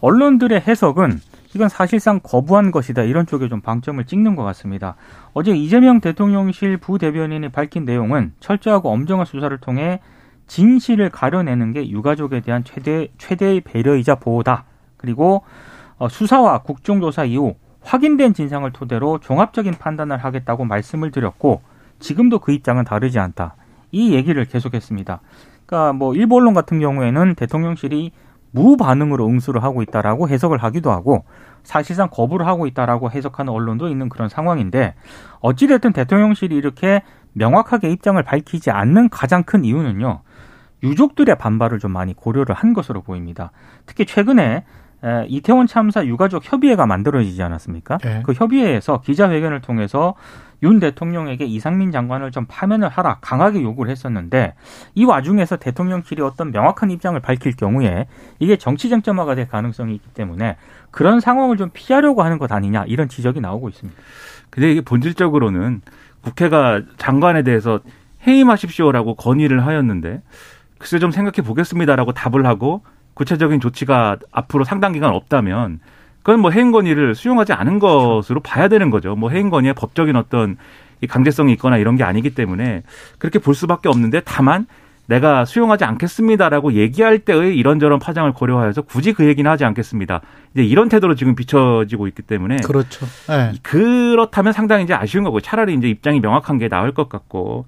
언론들의 0.00 0.60
해석은 0.60 1.20
이건 1.54 1.68
사실상 1.68 2.20
거부한 2.22 2.70
것이다 2.70 3.02
이런 3.02 3.26
쪽에 3.26 3.48
좀 3.48 3.60
방점을 3.60 4.04
찍는 4.04 4.36
것 4.36 4.42
같습니다. 4.44 4.96
어제 5.32 5.52
이재명 5.52 6.00
대통령실 6.00 6.76
부대변인이 6.76 7.48
밝힌 7.48 7.84
내용은 7.84 8.32
철저하고 8.40 8.90
엄정한 8.90 9.24
수사를 9.24 9.56
통해 9.58 10.00
진실을 10.48 11.10
가려내는 11.10 11.72
게 11.72 11.88
유가족에 11.88 12.40
대한 12.40 12.62
최대 12.64 13.08
최대의 13.18 13.62
배려이자 13.62 14.16
보호다. 14.16 14.64
그리고 14.96 15.42
어, 15.98 16.08
수사와 16.08 16.58
국정조사 16.62 17.24
이후 17.24 17.54
확인된 17.82 18.34
진상을 18.34 18.70
토대로 18.72 19.18
종합적인 19.18 19.74
판단을 19.74 20.18
하겠다고 20.18 20.64
말씀을 20.64 21.10
드렸고 21.10 21.62
지금도 22.00 22.40
그 22.40 22.52
입장은 22.52 22.84
다르지 22.84 23.18
않다. 23.18 23.54
이 23.92 24.12
얘기를 24.12 24.44
계속했습니다. 24.44 25.20
그러니까 25.64 25.92
뭐 25.92 26.14
일부 26.14 26.36
언론 26.36 26.54
같은 26.54 26.80
경우에는 26.80 27.34
대통령실이 27.34 28.12
무반응으로 28.50 29.26
응수를 29.26 29.62
하고 29.62 29.82
있다라고 29.82 30.28
해석을 30.28 30.58
하기도 30.58 30.90
하고 30.90 31.24
사실상 31.62 32.08
거부를 32.10 32.46
하고 32.46 32.66
있다라고 32.66 33.10
해석하는 33.10 33.52
언론도 33.52 33.88
있는 33.88 34.08
그런 34.08 34.28
상황인데 34.28 34.94
어찌됐든 35.40 35.92
대통령실이 35.92 36.54
이렇게 36.54 37.02
명확하게 37.32 37.90
입장을 37.90 38.22
밝히지 38.22 38.70
않는 38.70 39.10
가장 39.10 39.42
큰 39.42 39.64
이유는요. 39.64 40.22
유족들의 40.82 41.36
반발을 41.36 41.78
좀 41.78 41.90
많이 41.90 42.14
고려를 42.14 42.54
한 42.54 42.72
것으로 42.72 43.02
보입니다. 43.02 43.50
특히 43.84 44.06
최근에 44.06 44.42
에, 44.44 44.64
이태원 45.28 45.66
참사 45.66 46.04
유가족 46.04 46.42
협의회가 46.44 46.86
만들어지지 46.86 47.42
않았습니까? 47.42 47.98
네. 47.98 48.22
그 48.24 48.32
협의회에서 48.32 49.00
기자회견을 49.02 49.60
통해서 49.60 50.14
윤 50.62 50.80
대통령에게 50.80 51.44
이상민 51.44 51.92
장관을 51.92 52.30
좀 52.30 52.46
파면을 52.48 52.88
하라 52.88 53.18
강하게 53.20 53.62
요구를 53.62 53.90
했었는데 53.90 54.54
이 54.94 55.04
와중에서 55.04 55.56
대통령실이 55.56 56.22
어떤 56.22 56.50
명확한 56.50 56.90
입장을 56.90 57.18
밝힐 57.20 57.54
경우에 57.54 58.06
이게 58.38 58.56
정치 58.56 58.88
쟁점화가 58.88 59.34
될 59.34 59.48
가능성이 59.48 59.94
있기 59.94 60.08
때문에 60.14 60.56
그런 60.90 61.20
상황을 61.20 61.56
좀 61.56 61.70
피하려고 61.72 62.22
하는 62.22 62.38
것 62.38 62.50
아니냐 62.52 62.84
이런 62.86 63.08
지적이 63.08 63.40
나오고 63.40 63.68
있습니다. 63.68 64.00
근데 64.50 64.72
이게 64.72 64.80
본질적으로는 64.80 65.82
국회가 66.22 66.80
장관에 66.96 67.42
대해서 67.42 67.80
해임하십시오라고 68.26 69.14
건의를 69.14 69.66
하였는데 69.66 70.22
글쎄 70.78 70.98
좀 70.98 71.10
생각해 71.10 71.46
보겠습니다라고 71.46 72.12
답을 72.12 72.46
하고 72.46 72.82
구체적인 73.16 73.60
조치가 73.60 74.18
앞으로 74.30 74.64
상당 74.64 74.92
기간 74.92 75.10
없다면 75.10 75.80
그건 76.22 76.40
뭐 76.40 76.50
해임 76.50 76.70
건의를 76.70 77.14
수용하지 77.14 77.52
않은 77.54 77.78
것으로 77.78 78.40
봐야 78.40 78.68
되는 78.68 78.90
거죠. 78.90 79.16
뭐 79.16 79.30
해임 79.30 79.48
건의의 79.48 79.74
법적인 79.74 80.16
어떤 80.16 80.56
이 81.00 81.06
강제성이 81.06 81.52
있거나 81.54 81.78
이런 81.78 81.96
게 81.96 82.04
아니기 82.04 82.34
때문에 82.34 82.82
그렇게 83.18 83.38
볼 83.38 83.54
수밖에 83.54 83.88
없는데 83.88 84.20
다만 84.24 84.66
내가 85.06 85.44
수용하지 85.44 85.84
않겠습니다라고 85.84 86.74
얘기할 86.74 87.20
때의 87.20 87.56
이런저런 87.56 87.98
파장을 87.98 88.30
고려하여서 88.32 88.82
굳이 88.82 89.12
그 89.12 89.24
얘기는 89.24 89.48
하지 89.48 89.64
않겠습니다. 89.64 90.20
이제 90.52 90.64
이런 90.64 90.88
태도로 90.88 91.14
지금 91.14 91.34
비춰지고 91.34 92.08
있기 92.08 92.22
때문에 92.22 92.56
그렇죠. 92.64 93.06
예. 93.30 93.52
그렇다면 93.62 94.52
상당히 94.52 94.84
이제 94.84 94.94
아쉬운 94.94 95.24
거고 95.24 95.40
차라리 95.40 95.74
이제 95.74 95.88
입장이 95.88 96.20
명확한 96.20 96.58
게 96.58 96.68
나을 96.68 96.92
것 96.92 97.08
같고 97.08 97.64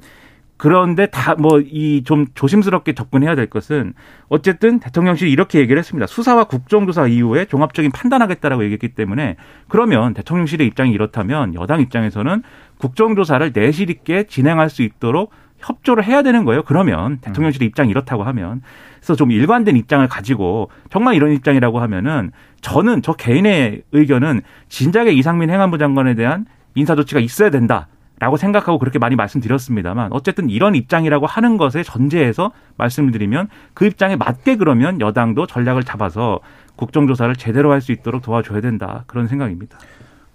그런데 0.58 1.06
다 1.06 1.34
뭐 1.36 1.60
이 1.62 2.02
좀 2.04 2.26
조심스럽게 2.34 2.92
접근해야 2.94 3.34
될 3.34 3.46
것은 3.46 3.94
어쨌든 4.28 4.80
대통령실이 4.80 5.30
이렇게 5.30 5.60
얘기를 5.60 5.78
했습니다. 5.78 6.06
수사와 6.06 6.44
국정조사 6.44 7.06
이후에 7.06 7.44
종합적인 7.46 7.92
판단하겠다라고 7.92 8.64
얘기했기 8.64 8.88
때문에 8.88 9.36
그러면 9.68 10.14
대통령실의 10.14 10.66
입장이 10.66 10.90
이렇다면 10.92 11.54
여당 11.54 11.80
입장에서는 11.80 12.42
국정조사를 12.78 13.52
내실 13.52 13.88
있게 13.90 14.24
진행할 14.24 14.68
수 14.68 14.82
있도록 14.82 15.30
협조를 15.58 16.04
해야 16.04 16.22
되는 16.22 16.44
거예요. 16.44 16.62
그러면 16.64 17.18
대통령실의 17.18 17.66
입장이 17.68 17.90
이렇다고 17.90 18.22
하면 18.24 18.62
그래서 18.98 19.16
좀 19.16 19.30
일관된 19.30 19.76
입장을 19.76 20.06
가지고 20.08 20.70
정말 20.90 21.14
이런 21.14 21.32
입장이라고 21.32 21.80
하면은 21.80 22.32
저는 22.60 23.02
저 23.02 23.12
개인의 23.12 23.82
의견은 23.92 24.42
진작에 24.68 25.10
이상민 25.12 25.50
행안부 25.50 25.78
장관에 25.78 26.14
대한 26.14 26.46
인사 26.74 26.94
조치가 26.94 27.20
있어야 27.20 27.50
된다. 27.50 27.88
라고 28.20 28.36
생각하고 28.36 28.78
그렇게 28.78 28.98
많이 28.98 29.14
말씀드렸습니다만 29.16 30.12
어쨌든 30.12 30.50
이런 30.50 30.74
입장이라고 30.74 31.26
하는 31.26 31.56
것에 31.56 31.82
전제해서 31.82 32.52
말씀을 32.76 33.12
드리면 33.12 33.48
그 33.74 33.86
입장에 33.86 34.16
맞게 34.16 34.56
그러면 34.56 35.00
여당도 35.00 35.46
전략을 35.46 35.84
잡아서 35.84 36.40
국정조사를 36.76 37.34
제대로 37.36 37.72
할 37.72 37.80
수 37.80 37.92
있도록 37.92 38.22
도와줘야 38.22 38.60
된다 38.60 39.04
그런 39.06 39.28
생각입니다. 39.28 39.78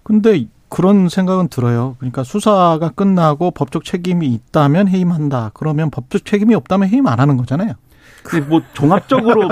근데 0.03 0.45
그런 0.69 1.07
생각은 1.09 1.49
들어요. 1.49 1.95
그러니까 1.99 2.23
수사가 2.23 2.89
끝나고 2.95 3.51
법적 3.51 3.83
책임이 3.83 4.27
있다면 4.27 4.87
해임한다. 4.87 5.51
그러면 5.53 5.91
법적 5.91 6.25
책임이 6.25 6.55
없다면 6.55 6.89
해임 6.89 7.05
안 7.07 7.19
하는 7.19 7.37
거잖아요. 7.37 7.73
근데 8.23 8.45
뭐 8.47 8.61
종합적으로 8.73 9.49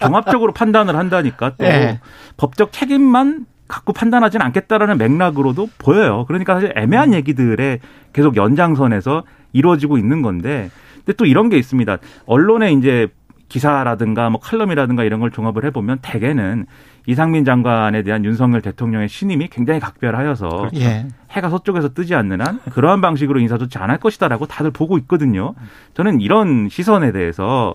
종합적으로 0.00 0.52
판단을 0.52 0.96
한다니까 0.96 1.52
또 1.58 1.64
예. 1.64 2.00
법적 2.38 2.72
책임만 2.72 3.46
갖고 3.68 3.92
판단하지는 3.92 4.44
않겠다라는 4.46 4.98
맥락으로도 4.98 5.68
보여요. 5.78 6.24
그러니까 6.26 6.54
사실 6.54 6.72
애매한 6.74 7.12
얘기들에 7.14 7.80
계속 8.12 8.36
연장선에서 8.36 9.24
이루어지고 9.52 9.98
있는 9.98 10.22
건데, 10.22 10.70
근데 10.96 11.12
또 11.12 11.26
이런 11.26 11.48
게 11.48 11.58
있습니다. 11.58 11.98
언론에 12.26 12.72
이제 12.72 13.08
기사라든가 13.48 14.28
뭐 14.28 14.40
칼럼이라든가 14.40 15.04
이런 15.04 15.20
걸 15.20 15.30
종합을 15.30 15.64
해보면 15.66 15.98
대개는 16.02 16.66
이상민 17.06 17.46
장관에 17.46 18.02
대한 18.02 18.24
윤석열 18.26 18.60
대통령의 18.60 19.08
신임이 19.08 19.48
굉장히 19.48 19.80
각별하여서 19.80 20.70
예. 20.76 21.06
해가 21.30 21.48
서쪽에서 21.48 21.94
뜨지 21.94 22.14
않는 22.14 22.42
한 22.42 22.60
그러한 22.72 23.00
방식으로 23.00 23.40
인사 23.40 23.56
조치 23.56 23.78
안 23.78 23.88
할 23.88 23.98
것이다라고 23.98 24.44
다들 24.44 24.70
보고 24.70 24.98
있거든요. 24.98 25.54
저는 25.94 26.20
이런 26.20 26.68
시선에 26.68 27.10
대해서 27.12 27.74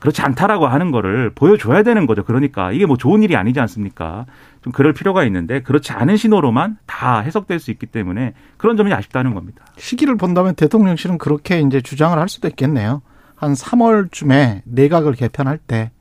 그렇지 0.00 0.22
않다라고 0.22 0.66
하는 0.66 0.90
거를 0.90 1.30
보여줘야 1.34 1.82
되는 1.82 2.06
거죠. 2.06 2.24
그러니까 2.24 2.72
이게 2.72 2.86
뭐 2.86 2.96
좋은 2.96 3.22
일이 3.22 3.36
아니지 3.36 3.60
않습니까? 3.60 4.26
좀 4.62 4.72
그럴 4.72 4.92
필요가 4.94 5.24
있는데 5.24 5.62
그렇지 5.62 5.92
않은 5.92 6.16
신호로만 6.16 6.78
다 6.86 7.20
해석될 7.20 7.60
수 7.60 7.70
있기 7.70 7.86
때문에 7.86 8.32
그런 8.56 8.76
점이 8.76 8.92
아쉽다는 8.92 9.34
겁니다. 9.34 9.64
시기를 9.76 10.16
본다면 10.16 10.54
대통령실은 10.54 11.18
그렇게 11.18 11.60
이제 11.60 11.80
주장을 11.80 12.18
할 12.18 12.28
수도 12.28 12.48
있겠네요. 12.48 13.02
한 13.36 13.52
3월쯤에 13.52 14.62
내각을 14.64 15.12
개편할 15.12 15.58
때 15.58 15.92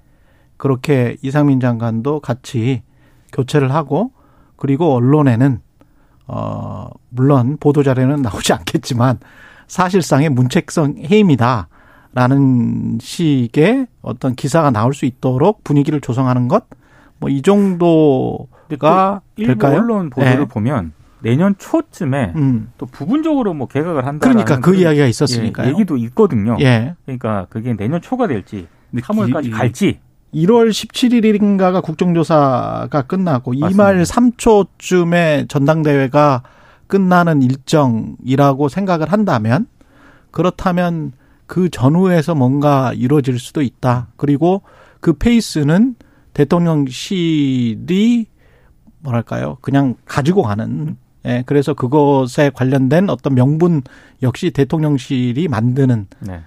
그렇게 0.58 1.18
이상민 1.22 1.60
장관도 1.60 2.22
같이 2.22 2.84
교체를 3.34 3.74
하고 3.74 4.12
그리고 4.56 4.94
언론에는 4.96 5.60
어 6.28 6.90
물론 7.10 7.58
보도 7.60 7.84
자료는 7.84 8.22
나오지 8.22 8.54
않겠지만 8.54 9.20
사실상의 9.68 10.30
문책성 10.30 10.96
해임이다 11.10 11.70
라는 12.14 12.98
식의 13.02 13.88
어떤 14.02 14.36
기사가 14.36 14.72
나올 14.72 14.94
수 14.94 15.06
있도록 15.06 15.64
분위기를 15.64 16.02
조성하는 16.02 16.48
것 16.48 16.66
뭐 17.22 17.30
이 17.30 17.42
정도가 17.42 19.22
될까요? 19.36 19.78
언론 19.80 20.10
보도를 20.10 20.40
네. 20.40 20.46
보면 20.46 20.94
내년 21.22 21.54
초쯤에 21.58 22.32
음. 22.38 22.72
또 22.78 22.86
부분적으로 22.86 23.54
뭐 23.54 23.68
개각을 23.68 24.06
한다. 24.08 24.26
그러니까 24.28 24.60
그 24.62 24.74
이야기가 24.76 25.06
있었으니까요. 25.06 25.68
예, 25.68 25.72
얘기도 25.74 25.98
있거든요. 25.98 26.56
예. 26.62 26.96
그러니까 27.06 27.46
그게 27.50 27.76
내년 27.76 28.02
초가 28.02 28.28
될지 28.28 28.68
근데 28.90 29.04
3월까지 29.04 29.46
이- 29.48 29.52
갈지 29.52 30.00
1월 30.34 30.70
17일인가가 30.70 31.82
국정조사가 31.84 33.02
끝나고 33.08 33.52
맞습니다. 33.60 33.84
2말 33.84 34.06
3초쯤에 34.06 35.50
전당대회가 35.50 36.44
끝나는 36.88 37.42
일정이라고 37.42 38.70
생각을 38.70 39.12
한다면 39.12 39.68
그렇다면 40.32 41.12
그 41.50 41.68
전후에서 41.68 42.36
뭔가 42.36 42.94
이루어질 42.94 43.40
수도 43.40 43.64
있다. 43.64 44.10
그리고 44.18 44.62
그 45.00 45.14
페이스는 45.14 45.96
대통령실이 46.34 48.28
뭐랄까요? 49.00 49.58
그냥 49.62 49.96
가지고 50.06 50.44
가는 50.44 50.96
예, 51.26 51.44
그래서 51.48 51.74
그것에 51.74 52.52
관련된 52.54 53.10
어떤 53.10 53.34
명분 53.34 53.82
역시 54.22 54.52
대통령실이 54.52 55.48
만드는 55.48 56.06
네. 56.20 56.42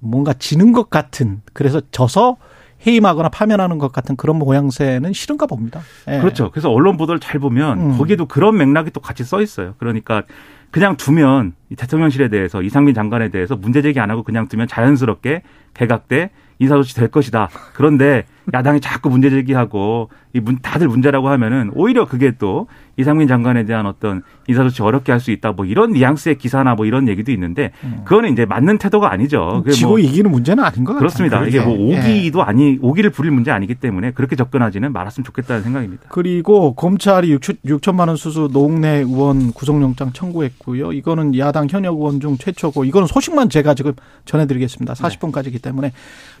뭔가 0.00 0.32
지는 0.32 0.72
것 0.72 0.90
같은 0.90 1.40
그래서 1.52 1.80
져서 1.92 2.36
해임하거나 2.84 3.28
파면하는 3.28 3.78
것 3.78 3.92
같은 3.92 4.16
그런 4.16 4.40
모양새는 4.40 5.12
싫은가 5.12 5.46
봅니다. 5.46 5.82
예. 6.08 6.18
그렇죠. 6.18 6.50
그래서 6.50 6.68
언론 6.68 6.96
보도를 6.96 7.20
잘 7.20 7.38
보면 7.38 7.80
음. 7.80 7.96
거기에도 7.96 8.26
그런 8.26 8.56
맥락이 8.56 8.90
또 8.90 9.00
같이 9.00 9.22
써 9.22 9.40
있어요. 9.40 9.76
그러니까 9.78 10.24
그냥 10.72 10.96
두면 10.96 11.54
이 11.61 11.61
대통령실에 11.76 12.28
대해서 12.28 12.62
이상민 12.62 12.94
장관에 12.94 13.28
대해서 13.28 13.56
문제 13.56 13.82
제기 13.82 14.00
안 14.00 14.10
하고 14.10 14.22
그냥 14.22 14.48
두면 14.48 14.68
자연스럽게 14.68 15.42
개각돼 15.74 16.30
인사조치 16.58 16.94
될 16.94 17.08
것이다. 17.08 17.48
그런데 17.74 18.24
야당이 18.52 18.80
자꾸 18.80 19.08
문제 19.08 19.30
제기하고 19.30 20.10
이 20.32 20.40
문, 20.40 20.58
다들 20.62 20.88
문제라고 20.88 21.28
하면은 21.28 21.70
오히려 21.74 22.06
그게 22.06 22.32
또 22.38 22.66
이상민 22.96 23.28
장관에 23.28 23.64
대한 23.64 23.86
어떤 23.86 24.22
인사조치 24.48 24.82
어렵게 24.82 25.12
할 25.12 25.22
수 25.22 25.30
있다. 25.30 25.52
뭐 25.52 25.64
이런 25.64 25.92
뉘앙스의 25.92 26.36
기사나 26.38 26.74
뭐 26.74 26.84
이런 26.84 27.06
얘기도 27.08 27.30
있는데 27.30 27.70
그거는 28.04 28.32
이제 28.32 28.44
맞는 28.44 28.78
태도가 28.78 29.12
아니죠. 29.12 29.62
음. 29.64 29.70
지고 29.70 29.90
뭐 29.90 29.98
이기는 30.00 30.28
문제는 30.30 30.64
아닌 30.64 30.82
것 30.84 30.94
같아요. 30.94 30.98
그렇습니다. 30.98 31.44
이게 31.46 31.60
뭐. 31.60 31.76
예. 31.92 31.98
오기도 31.98 32.42
아니 32.42 32.78
오기를 32.82 33.10
부릴 33.10 33.30
문제 33.30 33.52
아니기 33.52 33.76
때문에 33.76 34.10
그렇게 34.10 34.34
접근하지는 34.34 34.92
말았으면 34.92 35.24
좋겠다는 35.24 35.62
생각입니다. 35.62 36.04
그리고 36.08 36.74
검찰이 36.74 37.36
6천, 37.36 37.94
만원 37.94 38.16
수수 38.16 38.48
노웅래 38.52 38.98
의원 38.98 39.52
구속영장 39.52 40.12
청구했고요. 40.12 40.92
이거는 40.92 41.38
야당 41.38 41.61
현역 41.70 41.96
의원 41.96 42.20
중 42.20 42.36
최초고 42.36 42.84
이거는 42.84 43.06
소식만 43.06 43.48
제가 43.48 43.74
지금 43.74 43.92
전해드리겠습니다. 44.24 44.94
40분까지기 44.94 45.62
때문에 45.62 45.92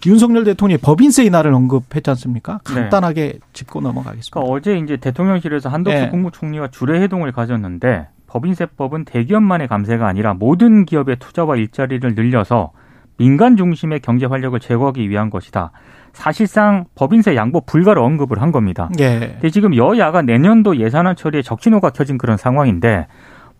윤석열 0.06 0.44
대통령이 0.44 0.80
법인세 0.80 1.24
인하를 1.24 1.52
언급했지 1.54 2.10
않습니까? 2.10 2.60
네. 2.68 2.74
간단하게 2.74 3.38
짚고 3.52 3.80
넘어가겠습니다. 3.80 4.30
그러니까 4.32 4.52
어제 4.54 4.78
이제 4.78 4.96
대통령실에서 4.96 5.68
한덕수 5.68 6.02
예. 6.02 6.08
국무총리와 6.08 6.68
주례 6.68 7.00
회동을 7.00 7.32
가졌는데 7.32 8.08
법인세법은 8.26 9.04
대기업만의 9.04 9.68
감세가 9.68 10.06
아니라 10.06 10.34
모든 10.34 10.86
기업의 10.86 11.16
투자와 11.18 11.56
일자리를 11.56 12.14
늘려서 12.14 12.72
민간 13.18 13.56
중심의 13.56 14.00
경제 14.00 14.26
활력을 14.26 14.58
제고하기 14.58 15.08
위한 15.08 15.30
것이다. 15.30 15.70
사실상 16.12 16.86
법인세 16.94 17.36
양보 17.36 17.60
불가를 17.60 18.02
언급을 18.02 18.40
한 18.42 18.52
겁니다. 18.52 18.90
예. 18.98 19.18
근데 19.18 19.50
지금 19.50 19.76
여야가 19.76 20.22
내년도 20.22 20.76
예산안 20.76 21.16
처리에 21.16 21.42
적신호가 21.42 21.90
켜진 21.90 22.18
그런 22.18 22.36
상황인데 22.36 23.06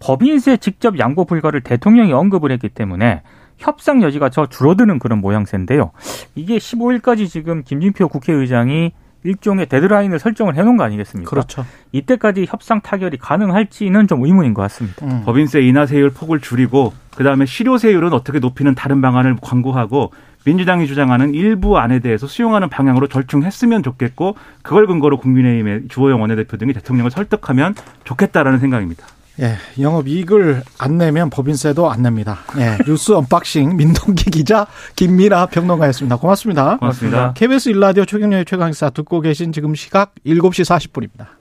법인세 0.02 0.56
직접 0.56 0.98
양보 0.98 1.24
불가를 1.24 1.60
대통령이 1.60 2.12
언급을 2.12 2.50
했기 2.50 2.68
때문에 2.68 3.22
협상 3.58 4.02
여지가 4.02 4.30
저 4.30 4.46
줄어드는 4.46 4.98
그런 4.98 5.20
모양새인데요. 5.20 5.92
이게 6.34 6.58
15일까지 6.58 7.28
지금 7.28 7.62
김진표 7.62 8.08
국회의장이 8.08 8.92
일종의 9.24 9.66
데드라인을 9.66 10.18
설정을 10.18 10.56
해놓은 10.56 10.76
거 10.76 10.82
아니겠습니까? 10.82 11.30
그렇죠. 11.30 11.64
이때까지 11.92 12.46
협상 12.48 12.80
타결이 12.80 13.18
가능할지는 13.18 14.08
좀 14.08 14.24
의문인 14.24 14.52
것 14.52 14.62
같습니다. 14.62 15.06
음. 15.06 15.22
법인세 15.24 15.60
인하세율 15.60 16.10
폭을 16.10 16.40
줄이고 16.40 16.92
그다음에 17.14 17.46
실효세율은 17.46 18.12
어떻게 18.12 18.40
높이는 18.40 18.74
다른 18.74 19.00
방안을 19.00 19.36
광고하고 19.40 20.10
민주당이 20.44 20.88
주장하는 20.88 21.34
일부 21.34 21.78
안에 21.78 22.00
대해서 22.00 22.26
수용하는 22.26 22.68
방향으로 22.68 23.06
절충했으면 23.06 23.84
좋겠고 23.84 24.34
그걸 24.62 24.88
근거로 24.88 25.18
국민의힘의 25.18 25.82
주호영 25.88 26.20
원내대표 26.20 26.56
등이 26.56 26.72
대통령을 26.72 27.12
설득하면 27.12 27.76
좋겠다라는 28.02 28.58
생각입니다. 28.58 29.06
예, 29.40 29.56
영업 29.80 30.08
이익을 30.08 30.62
안 30.78 30.98
내면 30.98 31.30
법인세도 31.30 31.90
안 31.90 32.02
냅니다. 32.02 32.40
예, 32.58 32.76
뉴스 32.86 33.12
언박싱 33.12 33.76
민동기 33.76 34.30
기자 34.30 34.66
김미라 34.96 35.46
평론가였습니다. 35.46 36.16
고맙습니다. 36.16 36.76
고맙습니다. 36.78 37.32
KBS 37.32 37.70
일라디오 37.70 38.04
최경영의 38.04 38.44
최강시사 38.44 38.90
듣고 38.90 39.20
계신 39.20 39.52
지금 39.52 39.74
시각 39.74 40.14
7시 40.26 40.64
40분입니다. 40.64 41.26